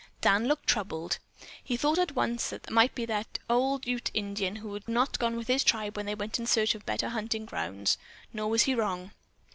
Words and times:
Dan 0.19 0.47
looked 0.47 0.65
troubled. 0.65 1.19
He 1.63 1.77
thought 1.77 1.99
at 1.99 2.15
once 2.15 2.49
that 2.49 2.63
it 2.63 2.69
might 2.71 2.95
be 2.95 3.05
the 3.05 3.23
old 3.47 3.85
Ute 3.85 4.09
Indian 4.15 4.55
who 4.55 4.73
had 4.73 4.87
not 4.87 5.19
gone 5.19 5.35
with 5.35 5.47
his 5.47 5.63
tribe 5.63 5.95
when 5.95 6.07
they 6.07 6.15
went 6.15 6.39
in 6.39 6.47
search 6.47 6.73
of 6.73 6.87
better 6.87 7.09
hunting 7.09 7.45
grounds, 7.45 7.99
nor 8.33 8.49
was 8.49 8.63
he 8.63 8.73
wrong. 8.73 9.11